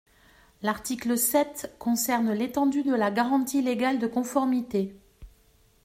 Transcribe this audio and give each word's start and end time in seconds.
L’article 0.63 1.15
sept 1.15 1.75
concerne 1.77 2.31
l’étendue 2.33 2.81
de 2.81 2.95
la 2.95 3.11
garantie 3.11 3.61
légale 3.61 3.99
de 3.99 4.07
conformité. 4.07 4.95